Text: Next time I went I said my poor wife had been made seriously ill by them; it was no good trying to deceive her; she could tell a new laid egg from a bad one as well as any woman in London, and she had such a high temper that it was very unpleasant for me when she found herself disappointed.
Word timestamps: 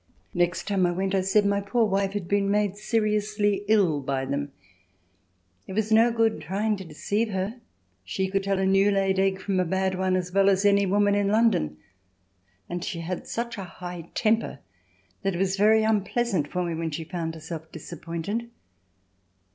Next 0.33 0.67
time 0.67 0.87
I 0.87 0.91
went 0.91 1.13
I 1.13 1.21
said 1.21 1.45
my 1.45 1.61
poor 1.61 1.85
wife 1.85 2.13
had 2.13 2.27
been 2.27 2.49
made 2.49 2.75
seriously 2.75 3.63
ill 3.67 3.99
by 4.01 4.25
them; 4.25 4.51
it 5.67 5.73
was 5.73 5.91
no 5.91 6.11
good 6.11 6.41
trying 6.41 6.75
to 6.77 6.83
deceive 6.83 7.29
her; 7.29 7.61
she 8.03 8.27
could 8.27 8.43
tell 8.43 8.57
a 8.57 8.65
new 8.65 8.89
laid 8.89 9.19
egg 9.19 9.39
from 9.39 9.59
a 9.59 9.63
bad 9.63 9.93
one 9.95 10.15
as 10.15 10.31
well 10.31 10.49
as 10.49 10.65
any 10.65 10.87
woman 10.87 11.13
in 11.13 11.27
London, 11.27 11.77
and 12.67 12.83
she 12.83 13.01
had 13.01 13.27
such 13.27 13.59
a 13.59 13.63
high 13.63 14.09
temper 14.15 14.57
that 15.21 15.35
it 15.35 15.37
was 15.37 15.55
very 15.55 15.83
unpleasant 15.83 16.47
for 16.47 16.63
me 16.63 16.73
when 16.73 16.89
she 16.89 17.03
found 17.03 17.35
herself 17.35 17.71
disappointed. 17.71 18.49